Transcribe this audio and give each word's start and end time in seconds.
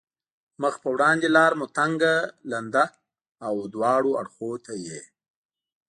مخ 0.61 0.73
په 0.83 0.87
وړاندې 0.95 1.27
لار 1.37 1.51
مو 1.59 1.65
تنګه، 1.77 2.15
لنده 2.51 2.85
او 3.47 3.55
دواړو 3.73 4.11
اړخو 4.21 4.49
ته 4.65 4.73
یې. 4.85 5.01